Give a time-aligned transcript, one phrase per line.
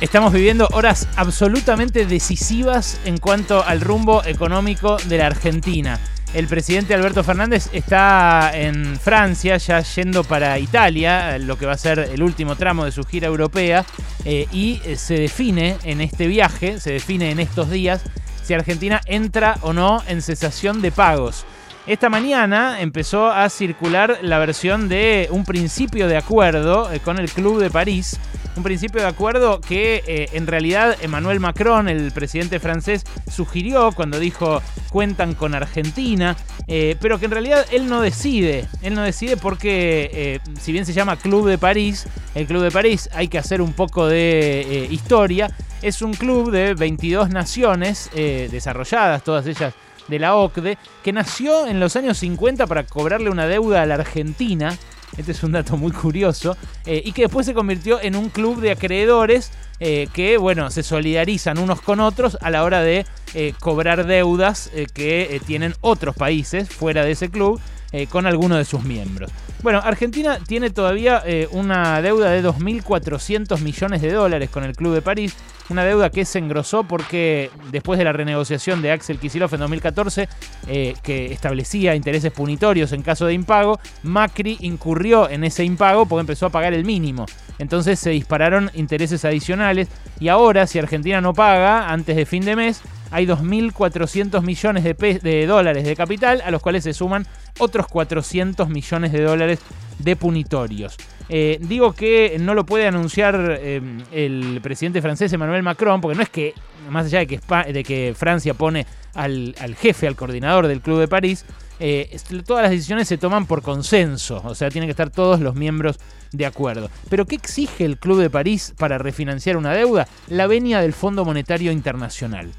[0.00, 6.00] Estamos viviendo horas absolutamente decisivas en cuanto al rumbo económico de la Argentina.
[6.32, 11.78] El presidente Alberto Fernández está en Francia, ya yendo para Italia, lo que va a
[11.78, 13.84] ser el último tramo de su gira europea,
[14.24, 18.00] eh, y se define en este viaje, se define en estos días,
[18.42, 21.44] si Argentina entra o no en cesación de pagos.
[21.86, 27.30] Esta mañana empezó a circular la versión de un principio de acuerdo eh, con el
[27.30, 28.18] Club de París
[28.56, 34.18] un principio de acuerdo que eh, en realidad Emmanuel Macron, el presidente francés, sugirió cuando
[34.18, 38.66] dijo cuentan con Argentina, eh, pero que en realidad él no decide.
[38.82, 43.08] Él no decide porque, si bien se llama Club de París, el Club de París
[43.14, 45.48] hay que hacer un poco de historia.
[45.80, 49.72] Es un club de 22 naciones desarrolladas, todas ellas
[50.10, 53.94] de la OCDE, que nació en los años 50 para cobrarle una deuda a la
[53.94, 54.76] Argentina
[55.16, 56.56] este es un dato muy curioso.
[56.86, 60.82] Eh, y que después se convirtió en un club de acreedores eh, que, bueno, se
[60.82, 66.68] solidarizan unos con otros a la hora de eh, cobrar deudas que tienen otros países
[66.68, 67.60] fuera de ese club
[68.08, 69.30] con alguno de sus miembros.
[69.62, 75.02] Bueno, Argentina tiene todavía una deuda de 2.400 millones de dólares con el Club de
[75.02, 75.36] París,
[75.70, 80.28] una deuda que se engrosó porque después de la renegociación de Axel Kicillof en 2014,
[80.66, 86.20] eh, que establecía intereses punitorios en caso de impago, Macri incurrió en ese impago porque
[86.20, 87.26] empezó a pagar el mínimo.
[87.58, 89.88] Entonces se dispararon intereses adicionales
[90.18, 94.94] y ahora si Argentina no paga antes de fin de mes, hay 2.400 millones de,
[95.22, 97.26] de, dólares de capital, a los cuales se suman
[97.58, 99.58] otros 400 millones de dólares
[99.98, 100.96] de punitorios.
[101.28, 103.80] Eh, digo que no lo puede anunciar eh,
[104.12, 106.54] el presidente francés Emmanuel Macron, porque no es que,
[106.88, 107.40] más allá de que,
[107.72, 111.44] de que Francia pone al, jefe, al coordinador del Club de París,
[111.78, 115.54] eh, todas las decisiones se toman por consenso, o sea, tienen que estar todos los
[115.54, 115.98] miembros
[116.32, 116.90] de acuerdo.
[117.08, 120.06] Pero ¿qué exige el Club de París para refinanciar una deuda?
[120.28, 122.50] La venia del Fondo Monetario Internacional.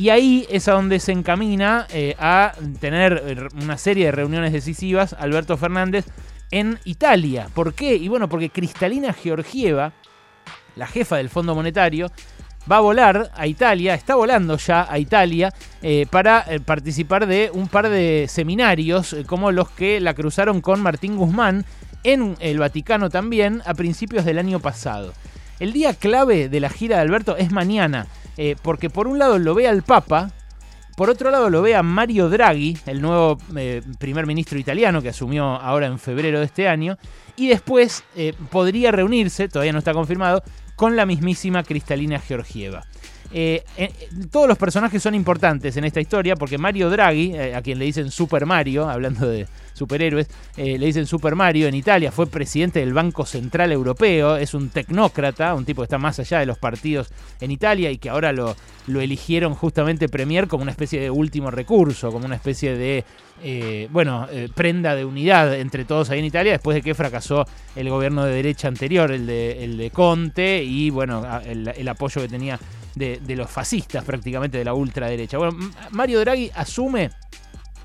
[0.00, 1.86] Y ahí es a donde se encamina
[2.18, 6.06] a tener una serie de reuniones decisivas Alberto Fernández
[6.50, 7.48] en Italia.
[7.52, 7.96] ¿Por qué?
[7.96, 9.92] Y bueno, porque Cristalina Georgieva,
[10.74, 12.10] la jefa del Fondo Monetario,
[12.70, 15.52] va a volar a Italia, está volando ya a Italia
[15.82, 20.62] eh, para eh, participar de un par de seminarios eh, como los que la cruzaron
[20.62, 21.66] con Martín Guzmán
[22.04, 25.12] en el Vaticano también a principios del año pasado.
[25.58, 28.06] El día clave de la gira de Alberto es mañana,
[28.62, 30.32] porque por un lado lo ve al Papa,
[31.00, 35.08] por otro lado lo ve a Mario Draghi, el nuevo eh, primer ministro italiano que
[35.08, 36.98] asumió ahora en febrero de este año,
[37.36, 40.42] y después eh, podría reunirse, todavía no está confirmado,
[40.76, 42.84] con la mismísima Cristalina Georgieva.
[43.32, 43.62] Eh,
[44.30, 48.10] todos los personajes son importantes en esta historia porque Mario Draghi, a quien le dicen
[48.10, 53.24] Super Mario, hablando de superhéroes, le dicen Super Mario en Italia, fue presidente del Banco
[53.24, 57.10] Central Europeo, es un tecnócrata, un tipo que está más allá de los partidos
[57.40, 58.56] en Italia y que ahora lo,
[58.88, 63.04] eligieron justamente Premier como una especie de último recurso, como una especie de,
[63.42, 67.46] eh, bueno, eh, prenda de unidad entre todos ahí en Italia, después de que fracasó
[67.76, 72.28] el gobierno de derecha anterior, el de, el de Conte, y bueno, el, apoyo que
[72.28, 72.58] tenía
[72.94, 75.38] de, los fascistas prácticamente de la ultraderecha.
[75.38, 75.56] Bueno,
[75.90, 77.10] Mario Draghi asume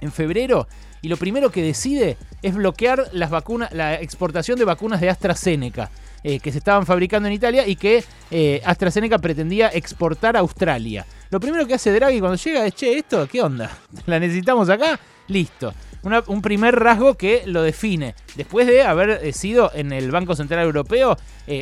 [0.00, 0.66] en febrero
[1.02, 5.90] y lo primero que decide es bloquear las vacunas, la exportación de vacunas de AstraZeneca.
[6.22, 11.06] Eh, que se estaban fabricando en Italia y que eh, AstraZeneca pretendía exportar a Australia.
[11.30, 13.70] Lo primero que hace Draghi cuando llega es, che, ¿esto qué onda?
[14.06, 15.00] ¿La necesitamos acá?
[15.28, 15.72] Listo.
[16.02, 18.14] Un primer rasgo que lo define.
[18.36, 21.16] Después de haber eh, sido en el Banco Central Europeo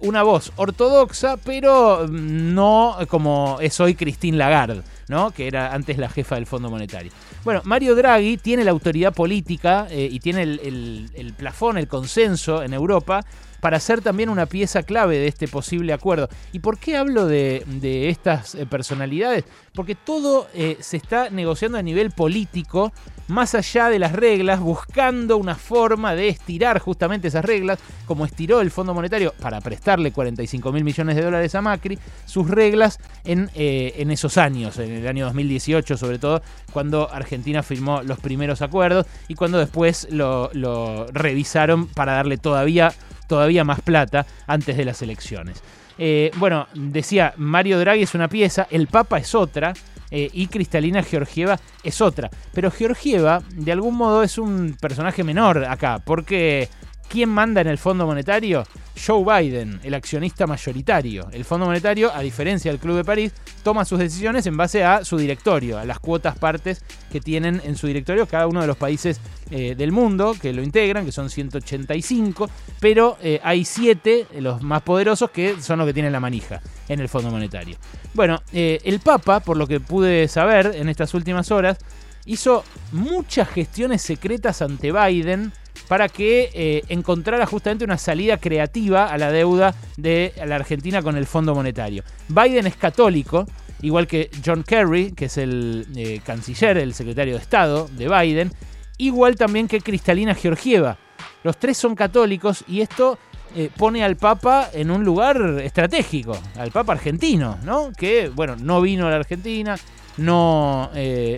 [0.00, 5.32] una voz ortodoxa, pero mm, no como es hoy Christine Lagarde, ¿no?
[5.32, 7.10] que era antes la jefa del Fondo Monetario.
[7.42, 12.74] Bueno, Mario Draghi tiene la autoridad política y tiene el, el plafón, el consenso en
[12.74, 13.24] Europa
[13.62, 16.28] para ser también una pieza clave de este posible acuerdo.
[16.52, 17.62] ¿Y por qué hablo de,
[18.08, 19.44] estas eh, personalidades?
[19.72, 22.92] Porque todo eh, se está negociando a nivel político,
[23.28, 28.60] más allá de las reglas, buscando una forma de estirar justamente esas reglas, como estiró
[28.60, 33.48] el Fondo Monetario para prestarle 45 mil millones de dólares a Macri, sus reglas en,
[33.54, 36.42] eh, esos años, en el año 2018 sobre todo,
[36.72, 42.92] cuando Argentina firmó los primeros acuerdos y cuando después lo revisaron para darle todavía
[43.32, 45.62] todavía más plata antes de las elecciones.
[45.96, 49.72] Eh, bueno, decía, Mario Draghi es una pieza, el Papa es otra,
[50.10, 52.28] eh, y Cristalina Georgieva es otra.
[52.52, 56.68] Pero Georgieva, de algún modo, es un personaje menor acá, porque
[57.12, 58.64] ¿Quién manda en el Fondo Monetario?
[58.94, 61.28] Joe Biden, el accionista mayoritario.
[61.32, 65.04] El Fondo Monetario, a diferencia del Club de París, toma sus decisiones en base a
[65.04, 68.76] su directorio, a las cuotas partes que tienen en su directorio cada uno de los
[68.76, 72.48] países eh, del mundo que lo integran, que son 185,
[72.80, 77.00] pero eh, hay siete, los más poderosos, que son los que tienen la manija en
[77.00, 77.76] el Fondo Monetario.
[78.14, 81.78] Bueno, eh, el Papa, por lo que pude saber en estas últimas horas,
[82.24, 85.52] hizo muchas gestiones secretas ante Biden
[85.92, 91.18] para que eh, encontrara justamente una salida creativa a la deuda de la Argentina con
[91.18, 92.02] el Fondo Monetario.
[92.28, 93.44] Biden es católico,
[93.82, 98.52] igual que John Kerry, que es el eh, canciller, el secretario de Estado de Biden,
[98.96, 100.96] igual también que Cristalina Georgieva.
[101.44, 103.18] Los tres son católicos y esto
[103.54, 107.92] eh, pone al Papa en un lugar estratégico, al Papa argentino, ¿no?
[107.92, 109.76] Que, bueno, no vino a la Argentina,
[110.16, 110.90] no,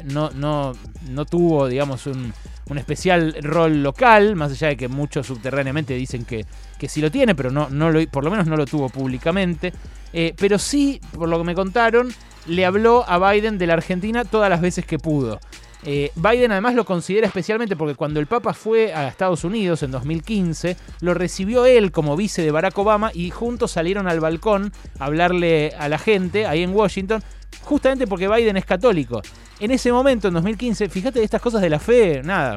[0.05, 0.73] no, no,
[1.09, 2.32] no tuvo, digamos, un,
[2.71, 6.47] un especial rol local, más allá de que muchos subterráneamente dicen que,
[6.79, 9.73] que sí lo tiene, pero no, no lo, por lo menos no lo tuvo públicamente.
[10.12, 12.12] Eh, pero sí, por lo que me contaron,
[12.47, 15.41] le habló a Biden de la Argentina todas las veces que pudo.
[15.87, 19.91] Eh, Biden además lo considera especialmente porque cuando el Papa fue a Estados Unidos en
[19.91, 25.05] 2015, lo recibió él como vice de Barack Obama y juntos salieron al balcón a
[25.05, 27.23] hablarle a la gente ahí en Washington,
[27.64, 29.22] justamente porque Biden es católico.
[29.61, 32.56] En ese momento, en 2015, fíjate estas cosas de la fe, nada,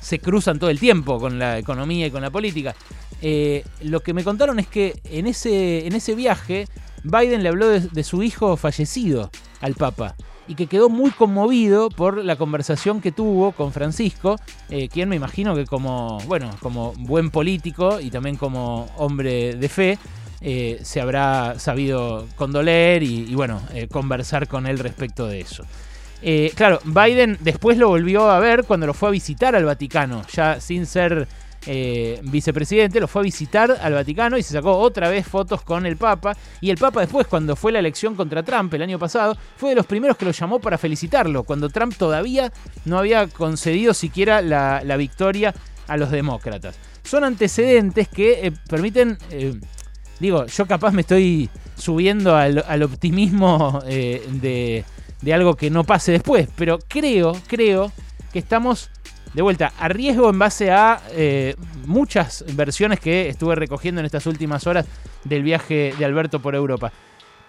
[0.00, 2.74] se cruzan todo el tiempo con la economía y con la política.
[3.20, 6.66] Eh, lo que me contaron es que en ese, en ese viaje
[7.04, 10.16] Biden le habló de, su hijo fallecido al Papa
[10.48, 14.36] y que quedó muy conmovido por la conversación que tuvo con Francisco,
[14.70, 19.68] eh, quien me imagino que como, bueno, como buen político y también como hombre de
[19.68, 19.98] fe,
[20.44, 25.64] eh, se habrá sabido condoler y, bueno, eh, conversar con él respecto de eso.
[26.20, 30.24] Eh, claro, Biden después lo volvió a ver cuando lo fue a visitar al Vaticano,
[30.32, 31.28] ya sin ser
[32.24, 35.96] vicepresidente, lo fue a visitar al Vaticano y se sacó otra vez fotos con el
[35.96, 36.36] Papa.
[36.60, 39.76] Y el Papa después, cuando fue la elección contra Trump el año pasado, fue de
[39.76, 42.52] los primeros que lo llamó para felicitarlo, cuando Trump todavía
[42.84, 45.54] no había concedido siquiera la, victoria
[45.86, 46.74] a los demócratas.
[47.04, 49.16] Son antecedentes que permiten
[50.22, 54.24] digo, yo capaz me estoy subiendo al, optimismo eh,
[55.20, 57.90] de, algo que no pase después, pero creo, creo
[58.32, 58.88] que estamos
[59.34, 64.26] de vuelta a riesgo en base a eh, muchas versiones que estuve recogiendo en estas
[64.26, 64.86] últimas horas
[65.24, 66.92] del viaje de Alberto por Europa.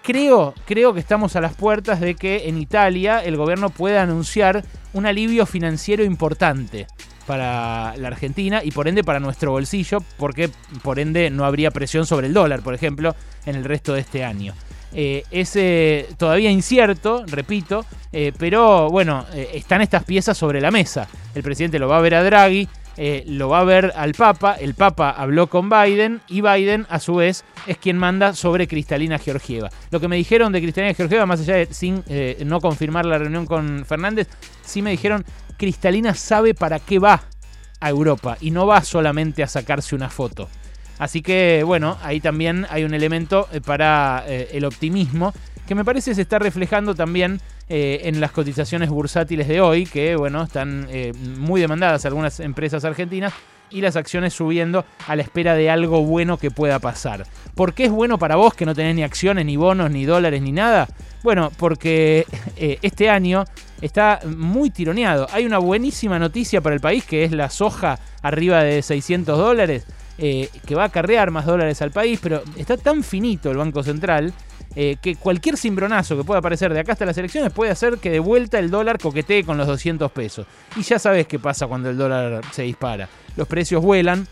[0.02, 4.64] Creo, creo que estamos a las puertas de que en Italia el gobierno pueda anunciar
[4.94, 6.88] un alivio financiero importante
[7.26, 10.50] para la Argentina y por ende para nuestro bolsillo, porque
[10.82, 13.16] por ende no habría presión sobre el dólar, por ejemplo,
[13.46, 14.54] en el resto de este año.
[14.96, 21.08] Eh, es eh, todavía incierto, repito, eh, pero bueno, están estas piezas sobre la mesa.
[21.34, 22.68] El presidente lo va a ver a Draghi,
[23.26, 27.16] lo va a ver al Papa, el Papa habló con Biden y Biden a su
[27.16, 29.72] vez es quien manda sobre Cristalina Georgieva.
[29.90, 32.04] Lo que me dijeron de Cristalina Georgieva, más allá de sin
[32.46, 34.28] no confirmar la reunión con Fernández,
[34.62, 35.26] sí me dijeron
[35.58, 37.24] Cristalina sabe para qué va
[37.80, 40.50] a Europa y no va solamente a sacarse una foto.
[41.00, 45.34] Así que bueno, ahí también hay un elemento eh, para eh, el optimismo
[45.68, 47.40] que me parece se está reflejando también
[47.70, 50.88] eh, en las cotizaciones bursátiles de hoy, que bueno, están
[51.40, 53.34] muy demandadas algunas empresas argentinas
[53.70, 57.26] y las acciones subiendo a la espera de algo bueno que pueda pasar.
[57.56, 60.42] ¿Por qué es bueno para vos que no tenés ni acciones, ni bonos, ni dólares,
[60.42, 60.88] ni nada?
[61.24, 62.26] Bueno, porque
[62.58, 63.46] este año
[63.82, 65.28] está muy tironeado.
[65.32, 69.86] Hay una buenísima noticia para el país que es la soja arriba de 600 dólares.
[70.20, 73.82] Eh, que va a acarrear más dólares al país, pero está tan finito el Banco
[73.82, 74.32] Central
[74.76, 78.10] eh, que cualquier cimbronazo que pueda aparecer de acá hasta las elecciones puede hacer que
[78.10, 80.48] de vuelta el dólar coquetee con los 200 pesos.
[80.76, 83.08] Y ya sabes qué pasa cuando el dólar se dispara.
[83.36, 84.28] Los precios vuelan,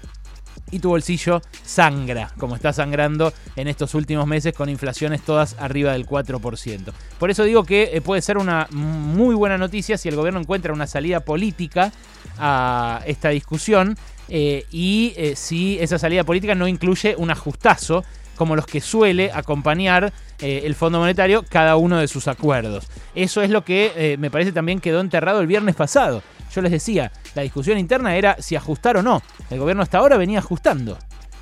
[0.71, 5.91] y tu bolsillo sangra, como está sangrando en estos últimos meses con inflaciones todas arriba
[5.91, 6.93] del 4%.
[7.19, 10.73] Por eso digo que eh, puede ser una muy buena noticia si el gobierno encuentra
[10.73, 11.91] una salida política
[12.39, 13.97] a esta discusión
[14.29, 18.03] eh, y si esa salida política no incluye un ajustazo
[18.35, 22.87] como los que suele acompañar el Fondo Monetario cada uno de sus acuerdos.
[23.13, 26.23] Eso es lo que me parece también quedó enterrado el viernes pasado.
[26.53, 29.21] Yo les decía, la discusión interna era si ajustar o no.
[29.49, 30.97] El gobierno hasta ahora venía ajustando.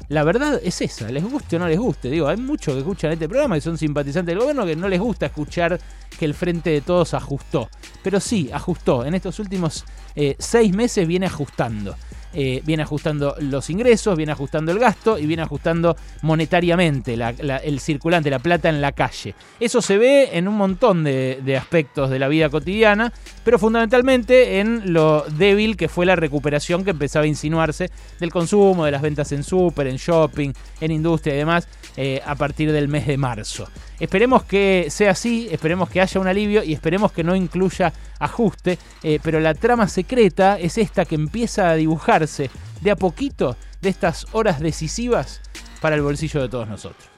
[0.10, 2.10] La verdad es esa, les guste o no les guste.
[2.10, 5.00] Digo, hay muchos que escuchan este programa y son simpatizantes del gobierno que no les
[5.00, 5.80] gusta escuchar
[6.18, 7.70] que el frente de todos ajustó.
[8.04, 9.06] Pero sí, ajustó.
[9.06, 11.96] En estos últimos eh, seis meses viene ajustando.
[12.34, 18.30] Eh, viene ajustando los ingresos, viene ajustando el gasto y viene ajustando monetariamente el circulante,
[18.30, 19.34] la plata en la calle.
[19.60, 23.12] Eso se ve en un montón de, aspectos de la vida cotidiana,
[23.44, 28.86] pero fundamentalmente en lo débil que fue la recuperación que empezaba a insinuarse del consumo,
[28.86, 31.68] de las ventas en súper, en shopping, en industria y demás,
[31.98, 33.68] eh, a partir del mes de marzo.
[34.00, 38.78] Esperemos que sea así, esperemos que haya un alivio y esperemos que no incluya ajuste,
[39.04, 42.50] eh, pero la trama secreta es esta que empieza a dibujarse
[42.82, 45.42] de a poquito de estas horas decisivas
[45.82, 47.10] para el bolsillo de todos nosotros.